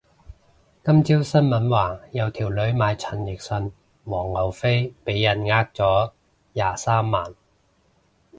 [0.83, 3.71] 今朝新聞話有條女買陳奕迅
[4.03, 6.11] 黃牛飛俾人呃咗
[6.53, 7.35] 廿三萬